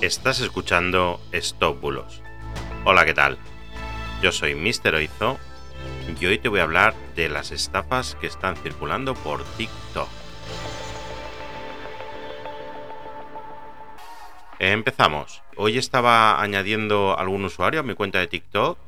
[0.00, 2.22] Estás escuchando Stop Bulos.
[2.84, 3.36] Hola, ¿qué tal?
[4.22, 4.94] Yo soy Mr.
[4.94, 5.38] Oizo
[6.20, 10.08] y hoy te voy a hablar de las estafas que están circulando por TikTok.
[14.60, 15.42] Empezamos.
[15.56, 18.78] Hoy estaba añadiendo algún usuario a mi cuenta de TikTok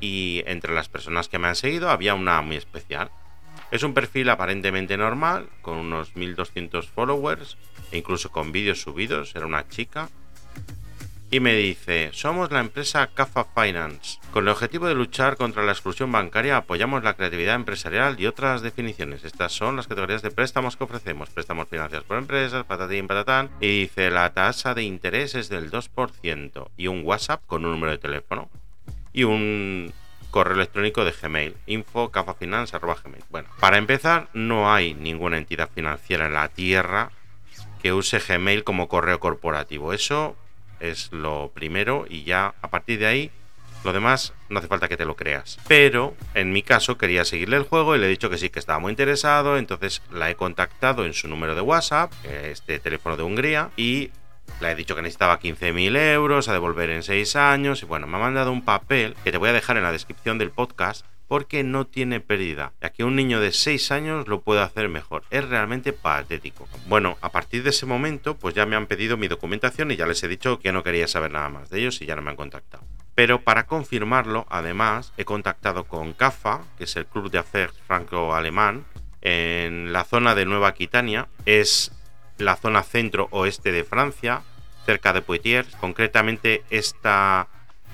[0.00, 3.10] y entre las personas que me han seguido había una muy especial.
[3.70, 7.58] Es un perfil aparentemente normal, con unos 1200 followers
[7.92, 10.08] e incluso con vídeos subidos, era una chica
[11.30, 14.18] y me dice, somos la empresa CAFA Finance.
[14.32, 18.62] Con el objetivo de luchar contra la exclusión bancaria apoyamos la creatividad empresarial y otras
[18.62, 19.24] definiciones.
[19.24, 21.28] Estas son las categorías de préstamos que ofrecemos.
[21.28, 23.50] Préstamos financiados por empresas, patatín, patatán.
[23.60, 27.92] Y dice, la tasa de interés es del 2% y un WhatsApp con un número
[27.92, 28.48] de teléfono.
[29.12, 29.92] Y un
[30.30, 33.24] correo electrónico de Gmail, info gmail.
[33.28, 37.10] Bueno, para empezar, no hay ninguna entidad financiera en la Tierra
[37.82, 39.92] que use Gmail como correo corporativo.
[39.92, 40.36] Eso
[40.80, 43.30] es lo primero y ya a partir de ahí
[43.84, 45.58] lo demás no hace falta que te lo creas.
[45.68, 48.58] Pero en mi caso quería seguirle el juego y le he dicho que sí que
[48.58, 53.22] estaba muy interesado, entonces la he contactado en su número de WhatsApp, este teléfono de
[53.22, 54.10] Hungría, y
[54.60, 58.16] le he dicho que necesitaba 15.000 euros a devolver en 6 años y bueno, me
[58.16, 61.62] ha mandado un papel que te voy a dejar en la descripción del podcast porque
[61.62, 65.24] no tiene pérdida, ya que un niño de 6 años lo puede hacer mejor.
[65.30, 66.66] Es realmente patético.
[66.86, 70.06] Bueno, a partir de ese momento, pues ya me han pedido mi documentación y ya
[70.06, 72.30] les he dicho que no quería saber nada más de ellos y ya no me
[72.30, 72.82] han contactado.
[73.14, 78.84] Pero para confirmarlo, además, he contactado con CAFA, que es el Club de Affaires franco-alemán,
[79.20, 81.28] en la zona de Nueva Aquitania.
[81.44, 81.92] Es
[82.38, 84.42] la zona centro-oeste de Francia,
[84.86, 85.74] cerca de Poitiers.
[85.76, 87.48] Concretamente, esta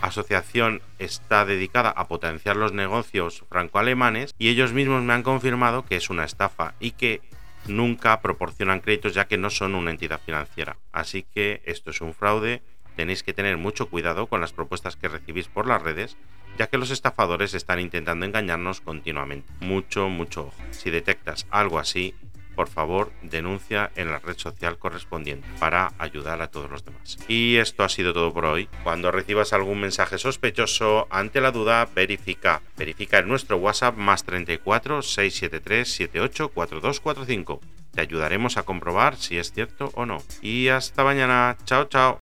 [0.00, 5.96] asociación está dedicada a potenciar los negocios franco-alemanes y ellos mismos me han confirmado que
[5.96, 7.22] es una estafa y que
[7.66, 10.76] nunca proporcionan créditos ya que no son una entidad financiera.
[10.92, 12.62] Así que esto es un fraude,
[12.94, 16.16] tenéis que tener mucho cuidado con las propuestas que recibís por las redes,
[16.58, 19.52] ya que los estafadores están intentando engañarnos continuamente.
[19.60, 20.62] Mucho, mucho ojo.
[20.70, 22.14] Si detectas algo así,
[22.56, 27.18] por favor denuncia en la red social correspondiente para ayudar a todos los demás.
[27.28, 28.68] Y esto ha sido todo por hoy.
[28.82, 32.62] Cuando recibas algún mensaje sospechoso, ante la duda, verifica.
[32.76, 37.60] Verifica en nuestro WhatsApp más 34 673 78 4245.
[37.92, 40.22] Te ayudaremos a comprobar si es cierto o no.
[40.42, 41.56] Y hasta mañana.
[41.64, 42.25] Chao, chao.